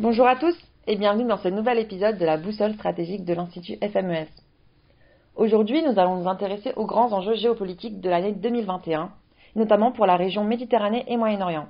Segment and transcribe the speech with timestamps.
[0.00, 0.56] Bonjour à tous
[0.86, 4.28] et bienvenue dans ce nouvel épisode de la boussole stratégique de l'Institut FMES.
[5.34, 9.10] Aujourd'hui, nous allons nous intéresser aux grands enjeux géopolitiques de l'année 2021,
[9.56, 11.66] notamment pour la région Méditerranée et Moyen-Orient.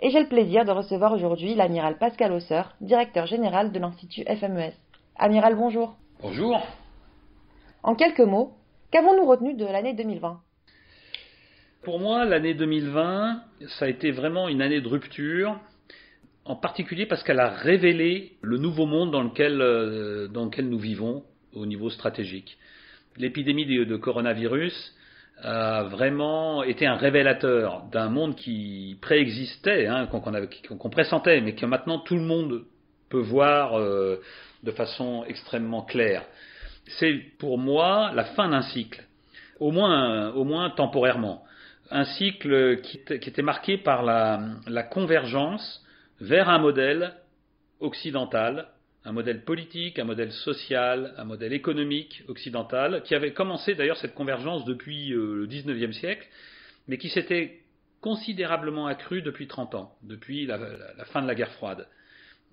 [0.00, 4.74] Et j'ai le plaisir de recevoir aujourd'hui l'amiral Pascal Hausseur, directeur général de l'Institut FMES.
[5.14, 5.94] Amiral, bonjour.
[6.20, 6.60] Bonjour.
[7.84, 8.54] En quelques mots,
[8.90, 10.40] qu'avons-nous retenu de l'année 2020
[11.84, 13.40] Pour moi, l'année 2020,
[13.78, 15.60] ça a été vraiment une année de rupture,
[16.44, 20.78] en particulier parce qu'elle a révélé le nouveau monde dans lequel, euh, dans lequel nous
[20.78, 21.24] vivons
[21.54, 22.56] au niveau stratégique.
[23.16, 24.94] L'épidémie de, coronavirus
[25.42, 31.66] a vraiment été un révélateur d'un monde qui préexistait, hein, qu'on qu'on pressentait, mais que
[31.66, 32.64] maintenant tout le monde
[33.10, 34.20] peut voir euh,
[34.62, 36.24] de façon extrêmement claire.
[36.98, 39.04] C'est pour moi la fin d'un cycle,
[39.60, 41.44] au moins, au moins temporairement.
[41.90, 45.82] Un cycle qui, qui était marqué par la, la convergence
[46.22, 47.14] vers un modèle
[47.80, 48.68] occidental,
[49.04, 54.14] un modèle politique, un modèle social, un modèle économique occidental, qui avait commencé d'ailleurs cette
[54.14, 56.28] convergence depuis euh, le XIXe siècle,
[56.86, 57.58] mais qui s'était
[58.00, 60.60] considérablement accrue depuis 30 ans, depuis la,
[61.06, 61.88] fin de la guerre froide.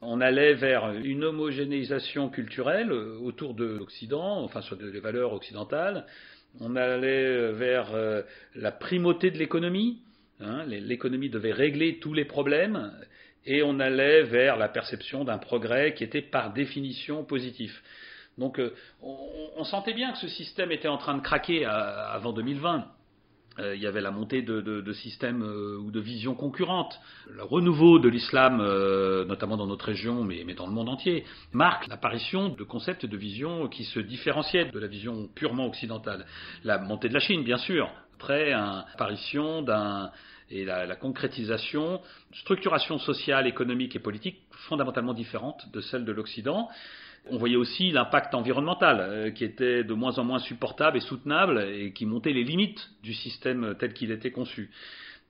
[0.01, 6.07] On allait vers une homogénéisation culturelle euh, autour de l'Occident, enfin sur des valeurs occidentales.
[6.59, 8.23] On allait vers euh,
[8.55, 9.99] la primauté de l'économie.
[10.39, 12.91] Hein, l'économie devait régler tous les problèmes
[13.45, 17.81] et on allait vers la perception d'un progrès qui était par définition positif.
[18.37, 22.85] Donc euh, on, sentait bien que ce système était en train de craquer avant 2020.
[23.59, 26.97] Euh, il y avait la montée de, systèmes euh, ou de visions concurrentes.
[27.29, 28.57] Le renouveau de l'islam,
[29.27, 33.07] notamment dans notre région, mais, mais, dans le monde entier, marque l'apparition de concepts et
[33.07, 36.25] de visions qui se différenciaient de la vision purement occidentale.
[36.63, 40.11] La montée de la Chine, bien sûr, après l'apparition d'un
[40.49, 42.01] et la, la concrétisation,
[42.33, 44.37] structuration sociale, économique et politique
[44.67, 46.69] fondamentalement différente de celle de l'Occident.
[47.27, 51.61] On voyait aussi l'impact environnemental euh, qui était de moins en moins supportable et soutenable
[51.61, 54.71] et qui montait les limites du système tel qu'il était conçu.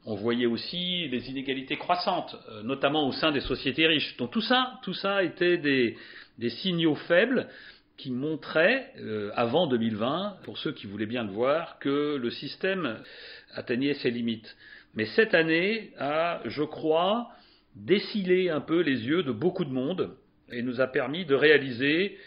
[0.05, 4.15] On voyait aussi les inégalités croissantes, euh, notamment au sein des sociétés riches.
[4.17, 5.97] Donc tout ça, tout ça était des,
[6.38, 7.47] des signaux faibles
[7.97, 12.97] qui montraient, euh, avant 2020, pour ceux qui voulaient bien le voir, que le système
[13.53, 14.55] atteignait ses limites.
[14.95, 17.29] Mais cette année a, je crois,
[17.75, 20.16] décilé un peu les yeux de beaucoup de monde
[20.51, 22.17] et nous a permis de réaliser,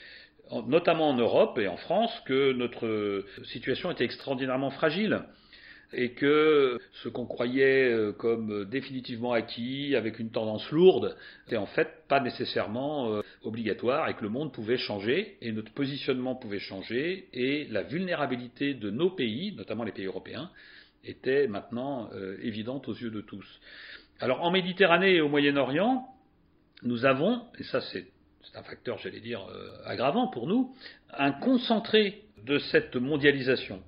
[0.66, 5.22] notamment en Europe et en France, que notre situation était extraordinairement fragile
[5.92, 11.66] et que ce qu'on croyait euh, comme définitivement acquis, avec une tendance lourde, n'était en
[11.66, 16.60] fait pas nécessairement euh, obligatoire et que le monde pouvait changer et notre positionnement pouvait
[16.60, 20.50] changer et la vulnérabilité de nos pays, notamment les pays européens,
[21.04, 23.46] était maintenant euh, évidente aux yeux de tous.
[24.20, 26.06] Alors en Méditerranée et au Moyen-Orient,
[26.82, 28.06] nous avons, et ça c'est
[28.54, 30.74] un facteur, j'allais dire, euh, aggravant pour nous,
[31.16, 33.82] un concentré de cette mondialisation,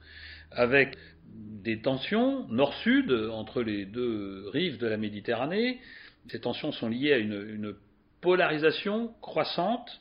[0.50, 0.96] avec
[1.34, 5.80] des tensions nord-sud entre les deux rives de la Méditerranée.
[6.28, 7.74] Ces tensions sont liées à une, une
[8.20, 10.00] polarisation croissante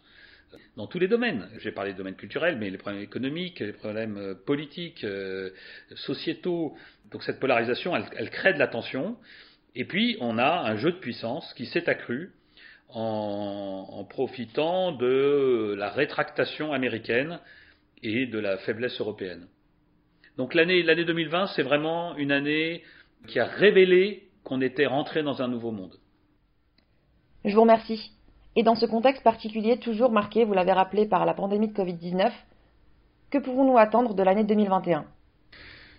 [0.75, 1.49] dans tous les domaines.
[1.59, 5.49] J'ai parlé des domaines culturels, mais les problèmes économiques, les problèmes euh, politiques, euh,
[5.95, 6.75] sociétaux.
[7.11, 9.17] Donc cette polarisation, elle, crée de la tension.
[9.75, 12.31] Et puis, on a un jeu de puissance qui s'est accru
[12.89, 17.39] en, profitant de la rétractation américaine
[18.03, 19.47] et de la faiblesse européenne.
[20.37, 22.83] Donc l'année 2020, c'est vraiment une année
[23.27, 25.97] qui a révélé qu'on était rentré dans un nouveau monde.
[27.45, 28.11] Je vous remercie.
[28.55, 32.31] Et dans ce contexte particulier, toujours marqué, vous l'avez rappelé, par la pandémie de Covid-19,
[33.31, 35.05] que pouvons-nous attendre de l'année 2021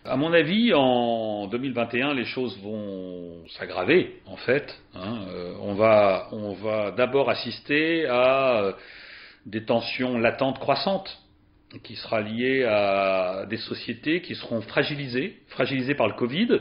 [0.07, 4.79] à mon avis, en 2021, les choses vont s'aggraver, en fait.
[4.95, 5.21] Hein.
[5.31, 8.75] Euh, on va, d'abord assister à
[9.47, 11.09] des tensions latentes croissantes,
[11.83, 16.61] qui sera liées à des sociétés qui seront fragilisées, fragilisées par le Covid,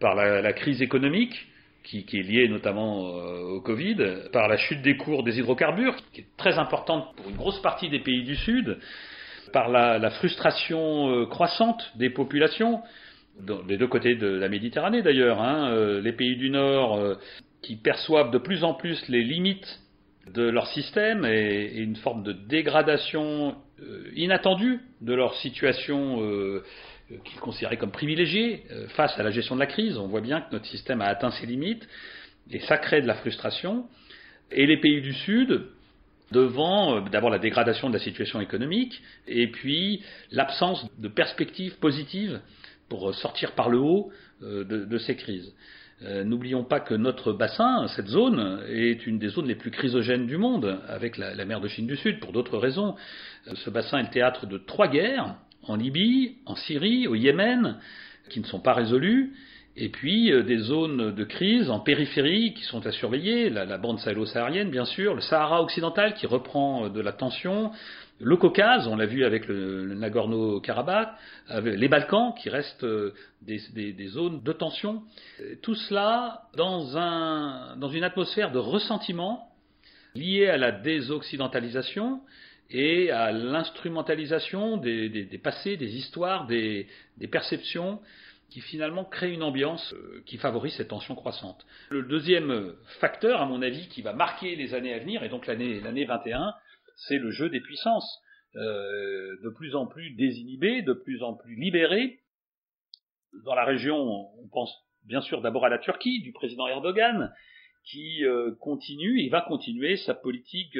[0.00, 1.46] par la crise économique,
[1.84, 3.96] qui, qui, est liée notamment euh, au Covid,
[4.32, 7.88] par la chute des cours des hydrocarbures, qui est très importante pour une grosse partie
[7.88, 8.78] des pays du Sud,
[9.52, 12.80] par la, la frustration euh, croissante des populations,
[13.68, 17.16] des deux côtés de la Méditerranée d'ailleurs, hein, euh, les pays du Nord
[17.62, 19.80] qui perçoivent de plus en plus les limites
[20.32, 23.56] de leur système et, et une forme de dégradation
[24.14, 26.22] inattendue de leur situation
[27.12, 29.96] euh, qu'ils considéraient comme privilégiée euh, face à la gestion de la crise.
[29.98, 31.86] On voit bien que notre système a atteint ses limites
[32.50, 33.86] et ça crée de la frustration.
[34.50, 35.66] Et les pays du Sud,
[36.32, 42.40] devant d'abord la dégradation de la situation économique et puis l'absence de perspectives positives
[42.88, 44.10] pour sortir par le haut
[44.40, 45.54] de, de ces crises.
[46.02, 50.36] N'oublions pas que notre bassin, cette zone, est une des zones les plus chrysogènes du
[50.36, 52.94] monde, avec la, la mer de Chine du Sud, pour d'autres raisons.
[53.54, 57.78] Ce bassin est le théâtre de trois guerres, en Libye, en Syrie, au Yémen,
[58.30, 59.32] qui ne sont pas résolues,
[59.76, 63.98] et puis euh, des zones de crise en périphérie qui sont à surveiller, la, bande
[63.98, 67.72] sahélo-saharienne bien sûr, le Sahara occidental qui reprend euh, de la tension,
[68.20, 71.14] le Caucase, on l'a vu avec le, Nagorno-Karabakh,
[71.64, 73.12] les Balkans qui restent euh,
[73.42, 75.02] des, zones de tension.
[75.62, 79.48] Tout cela dans, dans une atmosphère de ressentiment
[80.14, 82.20] liée à la désoccidentalisation
[82.70, 86.88] et à l'instrumentalisation des, des, passés, des histoires, des,
[87.30, 88.00] perceptions
[88.50, 91.66] qui finalement créent une ambiance euh, qui favorise cette tension croissante.
[91.90, 95.46] Le deuxième facteur, à mon avis, qui va marquer les années à venir, et donc
[95.46, 96.54] l'année, l'année 21,
[97.08, 98.20] c'est le jeu des puissances,
[98.56, 102.20] euh, de plus en plus désinhibées, de plus en plus libérées.
[103.44, 104.72] Dans la région, on pense
[105.04, 107.32] bien sûr d'abord à la Turquie, du président Erdogan,
[107.84, 110.76] qui euh, continue et va continuer sa politique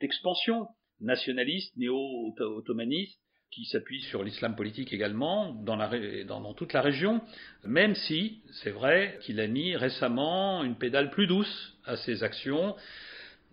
[0.00, 0.66] d'expansion
[1.00, 3.20] nationaliste, néo-ottomaniste,
[3.50, 7.20] qui s'appuie sur l'islam politique également dans, toute la région,
[7.64, 12.74] même si c'est vrai qu'il a mis récemment une pédale plus douce à ses actions,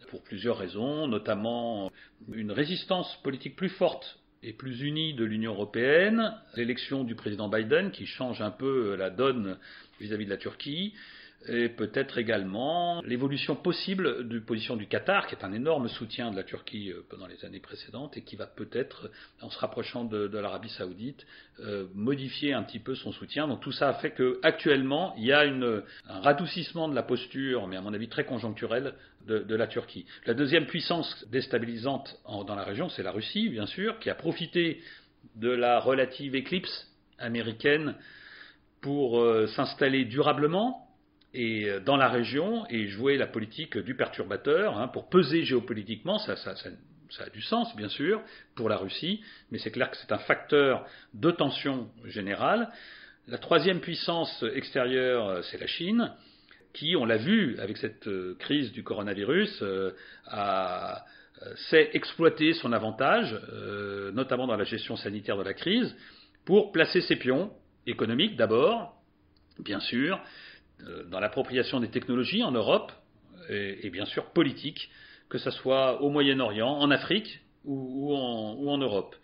[0.09, 1.91] pour plusieurs raisons, notamment
[2.31, 7.91] une résistance politique plus forte et plus unie de l'Union européenne, l'élection du président Biden
[7.91, 9.57] qui change un peu la donne
[9.99, 10.93] vis-à-vis -vis de la Turquie,
[11.47, 16.35] et peut-être également l'évolution possible du position du Qatar, qui est un énorme soutien de
[16.35, 19.11] la Turquie euh, pendant les années précédentes et qui va peut-être,
[19.41, 21.25] en se rapprochant de, l'Arabie Saoudite,
[21.59, 23.47] euh, modifier un petit peu son soutien.
[23.47, 27.77] Donc tout ça a fait qu'actuellement, il y a un radoucissement de la posture, mais
[27.77, 28.93] à mon avis très conjoncturel,
[29.27, 30.05] de, la Turquie.
[30.25, 34.81] La deuxième puissance déstabilisante dans la région, c'est la Russie, bien sûr, qui a profité
[35.35, 37.95] de la relative éclipse américaine
[38.81, 40.82] pour euh, s'installer durablement
[41.33, 46.19] et euh, dans la région et jouer la politique du perturbateur hein, pour peser géopolitiquement,
[46.19, 48.21] ça, a du sens bien sûr
[48.55, 49.21] pour la Russie,
[49.51, 52.69] mais c'est clair que c'est un facteur de tension générale.
[53.27, 56.11] La troisième puissance extérieure, euh, c'est la Chine,
[56.73, 59.63] qui, on l'a vu avec cette euh, crise du coronavirus,
[60.27, 61.05] a,
[61.69, 63.37] sait exploiter son avantage,
[64.13, 65.93] notamment dans la gestion sanitaire de la crise,
[66.45, 67.51] pour placer ses pions
[67.85, 68.95] économiques d'abord,
[69.59, 70.19] bien sûr, euh,
[71.09, 72.91] dans l'appropriation des technologies en Europe
[73.49, 74.89] et, bien sûr politique,
[75.29, 79.15] que ce soit au Moyen-Orient, en Afrique ou, en, Europe.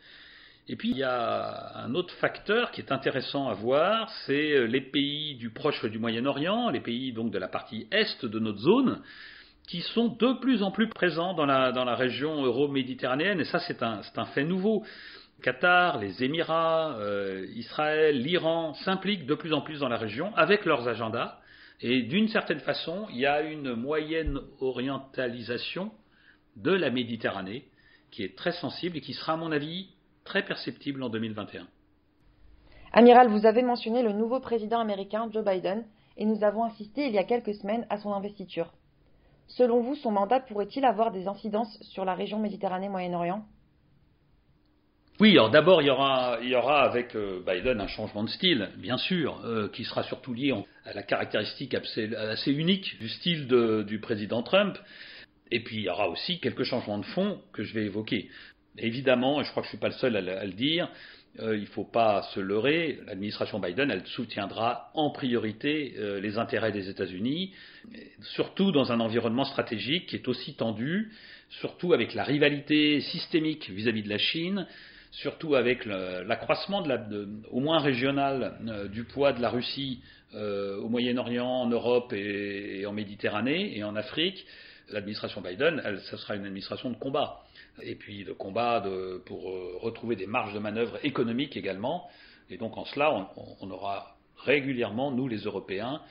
[0.68, 4.66] Et puis il y a un autre facteur qui est intéressant à voir, c'est euh,
[4.66, 8.60] les pays du proche du Moyen-Orient, les pays donc de la partie est de notre
[8.60, 9.02] zone,
[9.68, 13.60] qui sont de plus en plus présents dans la, dans la région euro-méditerranéenne, et ça
[13.60, 14.84] c'est un, un, fait nouveau.
[15.42, 20.66] Qatar, les Émirats, euh, Israël, l'Iran s'impliquent de plus en plus dans la région avec
[20.66, 21.40] leurs agendas,
[21.82, 25.92] et d'une certaine façon, il y a une moyenne orientalisation
[26.58, 27.66] de la Méditerranée
[28.12, 29.90] qui est très sensible et qui sera, à mon avis,
[30.26, 31.68] très perceptible en 2021.
[32.92, 35.86] Amiral, vous avez mentionné le nouveau président américain, Joe Biden,
[36.18, 38.74] et nous avons assisté il y a quelques semaines à son investiture.
[39.48, 43.46] Selon vous, son mandat pourrait-il avoir des incidences sur la région Méditerranée-Moyen-Orient?
[45.20, 48.30] Oui, alors d'abord, il y aura, il y aura avec euh, Biden un changement de
[48.30, 50.54] style, bien sûr, euh, qui sera surtout lié
[50.86, 54.78] à la caractéristique assez, unique du style de, du président Trump.
[55.52, 58.30] Et puis, il y aura aussi quelques changements de fond que je vais évoquer.
[58.78, 60.90] Évidemment, et je crois que je ne suis pas le seul à, le dire,
[61.40, 66.72] euh, il ne faut pas se leurrer, l'administration Biden, elle soutiendra en priorité les intérêts
[66.72, 67.54] des États-Unis,
[68.36, 71.12] surtout dans un environnement stratégique qui est aussi tendu,
[71.60, 74.66] surtout avec la rivalité systémique vis à -vis de la Chine,
[75.12, 76.84] surtout avec l'accroissement
[77.52, 80.02] au moins régional euh, du poids de la Russie
[80.36, 84.46] euh, au Moyen-Orient, en Europe et, en Méditerranée et en Afrique,
[84.92, 87.40] l'administration Biden, ça sera une administration de combat.
[87.82, 88.84] Et puis de combat
[89.26, 92.08] pour euh, retrouver des marges de manœuvre économiques également.
[92.50, 93.30] Et donc en cela,
[93.62, 96.02] on aura régulièrement, nous les Européens,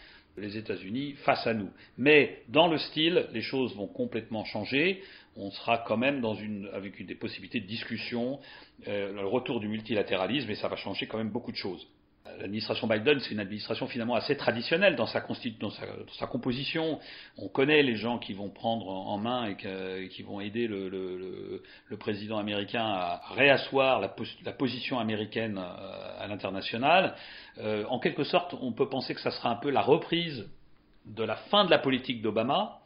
[0.41, 1.71] les États-Unis face à nous.
[1.97, 5.03] Mais dans le style, les choses vont complètement changer.
[5.37, 8.41] On sera quand même dans une, avec des possibilités de discussion,
[8.89, 11.87] euh, le retour du multilatéralisme, et ça va changer quand même beaucoup de choses.
[12.41, 15.27] L'administration Biden, c'est une administration finalement assez traditionnelle dans sa,
[15.61, 17.01] dans sa, composition.
[17.37, 21.63] On connaît les gens qui vont prendre en main et, qui vont aider le,
[21.99, 27.15] président américain à réasseoir la, position américaine euh, à l'international.
[27.59, 30.49] Euh, en quelque sorte, on peut penser que ça sera un peu la reprise
[31.07, 32.79] de la fin de la politique d'Obama,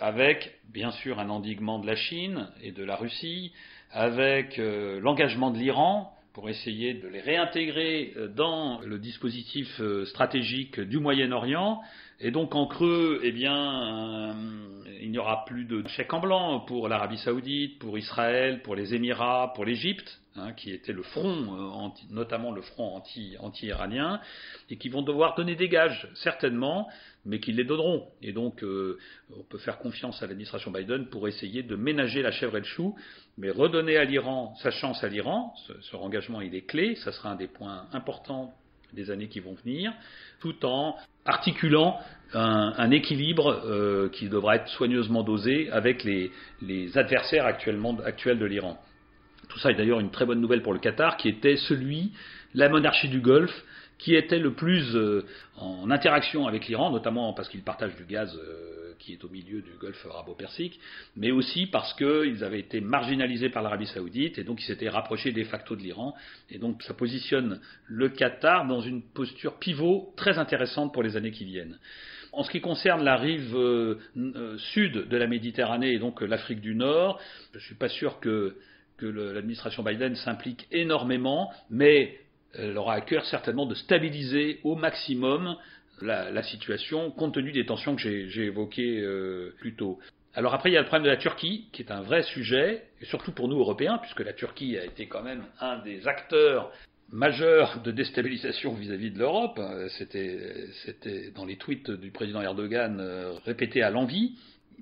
[0.00, 3.52] avec bien sûr un endiguement de la Chine et de la Russie,
[3.90, 10.04] avec euh, l'engagement de l'Iran pour essayer de les réintégrer euh, dans le dispositif euh,
[10.06, 11.80] stratégique du Moyen-Orient.
[12.20, 14.32] Et donc en creux, eh bien, euh,
[15.00, 18.94] il n'y aura plus de chèque en blanc pour l'Arabie saoudite, pour Israël, pour les
[18.94, 23.02] Émirats, pour l'Égypte, hein, qui était le front, notamment le front
[23.40, 24.20] anti-iranien,
[24.70, 26.88] et qui vont devoir donner des gages, certainement,
[27.26, 28.08] mais qu'ils les donneront.
[28.22, 28.98] Et donc, euh,
[29.36, 32.66] on peut faire confiance à l'administration Biden pour essayer de ménager la chèvre et le
[32.66, 32.94] chou,
[33.36, 35.54] mais redonner à l'Iran sa chance à l'Iran.
[35.82, 36.94] Ce, engagement, il est clé.
[36.96, 38.54] Ça sera un des points importants
[38.94, 39.92] des années qui vont venir,
[40.40, 41.98] tout en articulant
[42.34, 46.30] un, équilibre euh, qui devra être soigneusement dosé avec les,
[46.96, 48.78] adversaires actuellement, actuels de l'Iran.
[49.48, 52.12] Tout ça est d'ailleurs une très bonne nouvelle pour le Qatar, qui était celui,
[52.54, 53.54] la monarchie du Golfe,
[53.98, 55.24] qui était le plus euh,
[55.56, 59.60] en interaction avec l'Iran, notamment parce qu'ils partagent du gaz euh, qui est au milieu
[59.60, 60.78] du golfe arabo-persique,
[61.16, 65.32] mais aussi parce qu'ils avaient été marginalisés par l'Arabie saoudite et donc ils s'étaient rapprochés
[65.32, 66.14] de facto de l'Iran.
[66.50, 71.32] Et donc ça positionne le Qatar dans une posture pivot très intéressante pour les années
[71.32, 71.78] qui viennent.
[72.32, 73.98] En ce qui concerne la rive euh,
[74.72, 77.20] sud de la Méditerranée et donc l'Afrique du Nord,
[77.52, 78.56] je ne suis pas sûr que
[79.00, 82.18] l'administration Biden s'implique énormément, mais
[82.56, 85.56] elle aura à cœur certainement de stabiliser au maximum
[86.04, 89.98] la, situation, compte tenu des tensions que j'ai évoquées euh, plus tôt.
[90.34, 92.84] Alors après, il y a le problème de la Turquie, qui est un vrai sujet,
[93.00, 96.72] et surtout pour nous Européens, puisque la Turquie a été quand même un des acteurs
[97.12, 99.60] majeurs de déstabilisation vis-à-vis de l'Europe.
[99.98, 104.36] C'était dans les tweets du président Erdogan euh, répété à l'envi.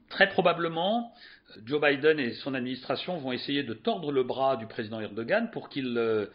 [0.08, 1.12] Très probablement,
[1.66, 5.68] Joe Biden et son administration vont essayer de tordre le bras du président Erdogan pour
[5.68, 6.26] qu'il euh,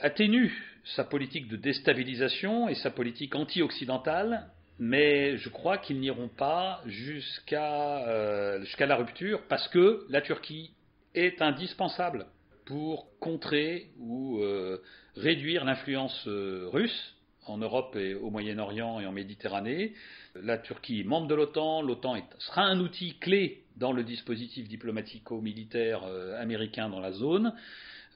[0.00, 0.52] atténue
[0.84, 4.48] sa politique de déstabilisation et sa politique anti-occidentale,
[4.78, 10.72] mais je crois qu'ils n'iront pas jusqu'à euh, la rupture parce que la Turquie
[11.14, 12.26] est indispensable
[12.64, 14.82] pour contrer ou euh,
[15.16, 17.14] réduire l'influence euh, russe
[17.46, 19.94] en Europe et au Moyen-Orient et en Méditerranée.
[20.34, 26.04] La Turquie est membre de l'OTAN, l'OTAN sera un outil clé dans le dispositif diplomatico-militaire
[26.38, 27.52] américain dans la zone.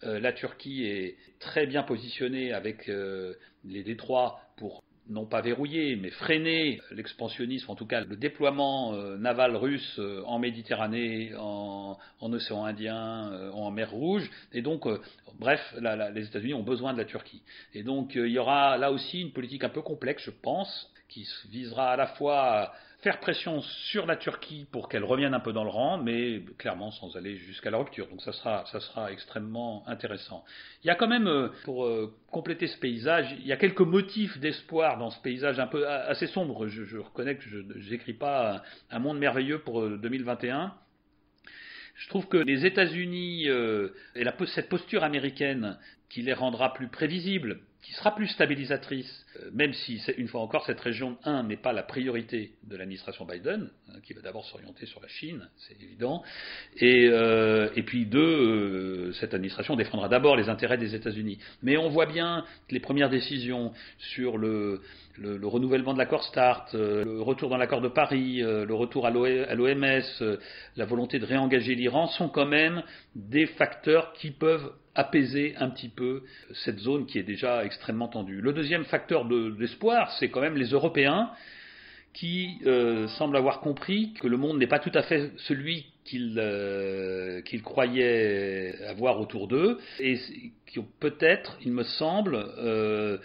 [0.04, 3.34] Euh, la Turquie est très bien positionnée avec euh,
[3.64, 9.16] les détroits pour non pas verrouiller, mais freiner l'expansionnisme, en tout cas le déploiement euh,
[9.16, 14.30] naval russe en Méditerranée, en, océan Indien, en mer Rouge.
[14.52, 14.86] Et donc,
[15.38, 15.60] bref,
[16.14, 17.42] les États-Unis ont besoin de la Turquie.
[17.74, 21.28] Et donc, il y aura là aussi une politique un peu complexe, je pense, qui
[21.50, 22.72] visera à la fois
[23.06, 26.90] faire pression sur la Turquie pour qu'elle revienne un peu dans le rang, mais clairement
[26.90, 28.08] sans aller jusqu'à la rupture.
[28.08, 30.44] Donc ça sera, ça sera extrêmement intéressant.
[30.82, 33.80] Il y a quand même, euh, pour euh, compléter ce paysage, il y a quelques
[33.80, 36.66] motifs d'espoir dans ce paysage un peu assez sombre.
[36.68, 40.64] Je, reconnais que je n'écris pas un monde merveilleux pour 2021.
[40.64, 40.68] Euh,
[41.94, 45.78] je trouve que les États-Unis et la, cette posture américaine
[46.10, 50.64] qui les rendra plus prévisibles, qui sera plus stabilisatrice, euh, même si, une fois encore,
[50.66, 54.86] cette région, un, n'est pas la priorité de l'administration Biden, hein, qui va d'abord s'orienter
[54.86, 56.22] sur la Chine, c'est évident,
[56.78, 61.38] et, euh, puis deux, euh, cette administration défendra d'abord les intérêts des États-Unis.
[61.62, 64.80] Mais on voit bien que les premières décisions sur le,
[65.16, 70.38] le, renouvellement de l'accord START, le retour dans l'accord de Paris, le retour à l'OMS,
[70.76, 72.82] la volonté de réengager l'Iran sont quand même
[73.14, 76.22] des facteurs qui peuvent apaiser un petit peu
[76.64, 78.40] cette zone qui est déjà extrêmement tendue.
[78.40, 81.30] Le deuxième facteur d'espoir, c'est quand même les Européens
[82.16, 86.38] qui euh, semblent avoir compris que le monde n'est pas tout à fait celui qu'ils
[86.38, 90.18] euh, croyaient avoir autour d'eux et
[90.66, 93.18] qui peut-être, il me semble, euh,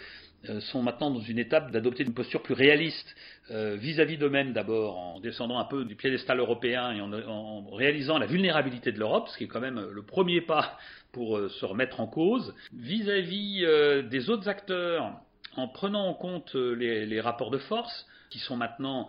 [0.60, 3.14] sont maintenant dans une étape d'adopter une posture plus réaliste
[3.50, 8.92] vis-à-vis d'eux-mêmes d'abord, en descendant un peu du piédestal européen et en, réalisant la vulnérabilité
[8.92, 10.78] de l'Europe, ce qui est quand même le premier pas
[11.12, 15.12] pour euh, se remettre en cause, vis-à-vis euh, des autres acteurs,
[15.56, 19.08] en prenant en compte euh, les, rapports de force, qui sont maintenant,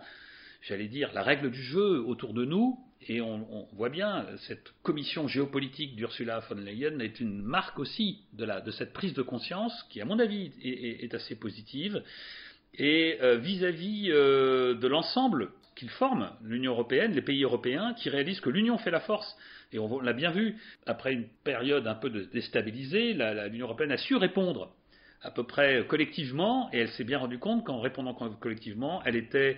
[0.62, 5.28] j'allais dire, la règle du jeu autour de nous, et on, voit bien, cette commission
[5.28, 10.04] géopolitique d'Ursula von Leyen est une marque aussi de, cette prise de conscience, qui à
[10.04, 12.02] mon avis est, assez positive,
[12.74, 18.78] et vis-à-vis de l'ensemble qu'ils forment, l'Union européenne, les pays européens, qui réalisent que l'Union
[18.78, 19.36] fait la force.
[19.72, 20.56] Et on l'a bien vu,
[20.86, 24.74] après une période un peu déstabilisée, l'Union européenne a su répondre
[25.24, 29.56] à peu près collectivement, et elle s'est bien rendue compte qu'en répondant collectivement, elle était,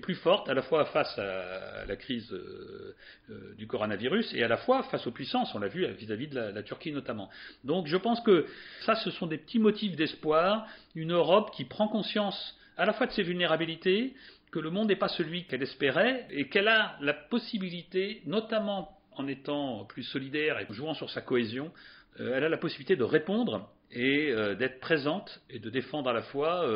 [0.00, 2.94] plus forte à la fois face à la crise euh,
[3.30, 6.36] euh, du coronavirus et à la fois face aux puissances, on l'a vu vis-à-vis de
[6.36, 7.28] la, la, Turquie notamment.
[7.64, 8.46] Donc je pense que
[8.86, 13.08] ça, ce sont des petits motifs d'espoir, une Europe qui prend conscience à la fois
[13.08, 14.14] de ses vulnérabilités,
[14.52, 19.26] que le monde n'est pas celui qu'elle espérait, et qu'elle a la possibilité, notamment en
[19.26, 21.72] étant plus solidaire et jouant sur sa cohésion,
[22.20, 26.66] elle a la possibilité de répondre et d'être présente et de défendre à la fois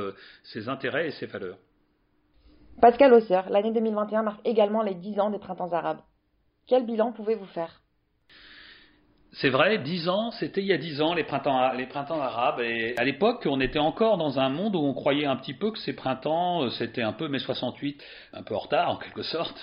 [0.44, 1.58] ses intérêts et ses valeurs.
[2.80, 6.00] Pascal Hausseur, l'année 2021 marque également les 10 ans des printemps arabes.
[6.66, 7.82] Quel bilan pouvez-vous faire?
[9.34, 12.60] C'est vrai, dix ans, c'était il y a dix ans les printemps, les printemps arabes.
[12.60, 15.70] Et à l'époque, on était encore dans un monde où on croyait un petit peu
[15.70, 18.02] que ces printemps, euh, c'était un peu mai 68,
[18.34, 19.58] un peu en retard en quelque sorte.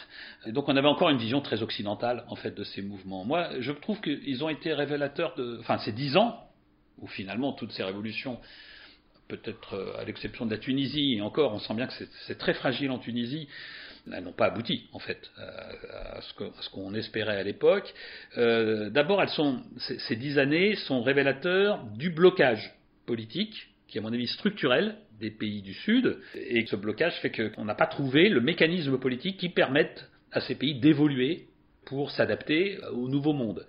[0.47, 3.23] Et donc on avait encore une vision très occidentale en fait de ces mouvements.
[3.25, 6.48] Moi, je trouve qu'ils ont été révélateurs de, enfin ces dix ans
[7.01, 8.39] où finalement toutes ces révolutions
[9.29, 11.93] peut-être euh, à l'exception de la Tunisie, et encore, on sent bien que
[12.27, 13.47] c'est très fragile en Tunisie,
[14.11, 17.93] elles n'ont pas abouti, en fait, à ce qu'on espérait à l'époque.
[18.37, 19.23] Euh, d'abord,
[19.77, 22.73] ces dix années sont révélateurs du blocage
[23.05, 27.51] politique, qui est à mon avis structurel des pays du Sud, et ce blocage fait
[27.53, 31.45] qu'on n'a pas trouvé le mécanisme politique qui permette à ces pays d'évoluer
[31.85, 33.65] pour s'adapter au nouveau monde.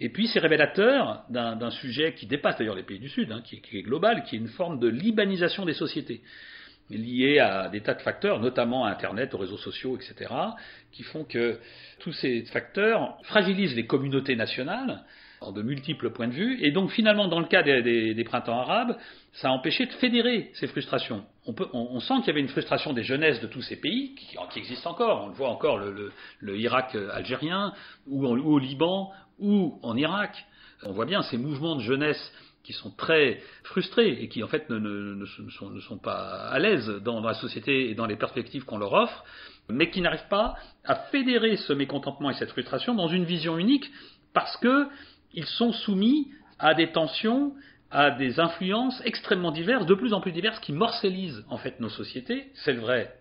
[0.00, 3.56] Et puis c'est révélateur d'un sujet qui dépasse d'ailleurs les pays du Sud, hein, qui,
[3.56, 6.22] est global, qui est une forme de libanisation des sociétés,
[6.88, 10.32] liée à des tas de facteurs, notamment à Internet, aux réseaux sociaux, etc.,
[10.90, 11.58] qui font que
[11.98, 15.04] tous ces facteurs fragilisent les communautés nationales
[15.54, 18.96] de multiples points de vue, et donc finalement dans le cas des, printemps arabes,
[19.32, 21.24] ça a empêché de fédérer ces frustrations.
[21.72, 24.58] On, sent qu'il y avait une frustration des jeunesses de tous ces pays, qui, qui
[24.58, 27.72] existent encore, on le voit encore, le, Irak algérien,
[28.06, 30.44] ou au Liban, ou en Irak.
[30.84, 34.68] On voit bien ces mouvements de jeunesse qui sont très frustrés et qui en fait
[34.70, 39.24] ne, sont, pas à l'aise dans, la société et dans les perspectives qu'on leur offre,
[39.68, 43.90] mais qui n'arrivent pas à fédérer ce mécontentement et cette frustration dans une vision unique
[44.32, 47.54] parce qu'ils sont soumis à des tensions,
[47.90, 51.88] à des influences extrêmement diverses, de plus en plus diverses, qui morcellisent en fait nos
[51.88, 52.50] sociétés.
[52.54, 53.16] C'est le vrai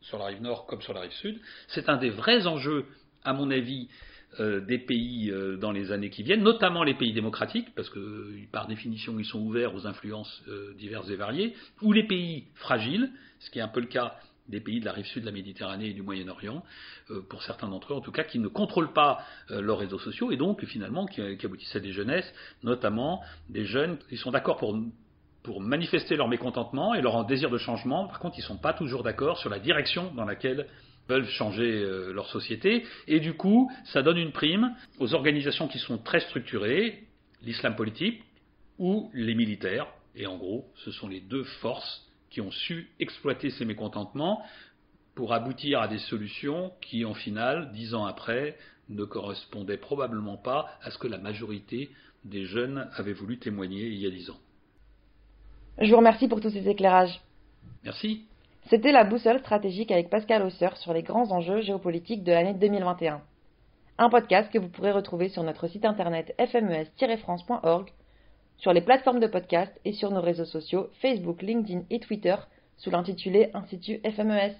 [0.00, 1.40] sur la rive nord comme sur la rive sud.
[1.68, 2.86] C'est un des vrais enjeux,
[3.24, 3.88] à mon avis,
[4.40, 7.98] euh, des pays euh, dans les années qui viennent, notamment les pays démocratiques, parce que
[7.98, 10.42] euh, par définition ils sont ouverts aux influences
[10.76, 14.16] diverses et variées, ou les pays fragiles, ce qui est un peu le cas
[14.48, 16.62] des pays de la rive sud de la Méditerranée et du Moyen-Orient,
[17.28, 20.36] pour certains d'entre eux en tout cas, qui ne contrôlent pas leurs réseaux sociaux et
[20.36, 22.32] donc finalement qui, aboutissent à des jeunesses,
[22.62, 24.78] notamment des jeunes qui sont d'accord pour,
[25.42, 28.72] pour manifester leur mécontentement et leur désir de changement, par contre ils ne sont pas
[28.72, 30.66] toujours d'accord sur la direction dans laquelle
[31.08, 35.78] veulent changer euh, leur société, et du coup, ça donne une prime aux organisations qui
[35.78, 37.04] sont très structurées,
[37.42, 38.22] l'islam politique
[38.78, 43.50] ou les militaires, et en gros, ce sont les deux forces qui ont su exploiter
[43.50, 44.42] ces mécontentements
[45.14, 48.56] pour aboutir à des solutions qui, en final, dix ans après,
[48.88, 51.90] ne correspondaient probablement pas à ce que la majorité
[52.24, 54.38] des jeunes avaient voulu témoigner il y a dix ans.
[55.80, 57.20] Je vous remercie pour tous ces éclairages.
[57.84, 58.24] Merci.
[58.68, 63.22] C'était la boussole stratégique avec Pascal Hausseur sur les grands enjeux géopolitiques de l'année 2021.
[63.98, 67.88] Un podcast que vous pourrez retrouver sur notre site internet fmes-france.org,
[68.58, 72.34] sur les plateformes de podcast et sur nos réseaux sociaux Facebook, LinkedIn et Twitter
[72.76, 74.56] sous l'intitulé Institut FMES.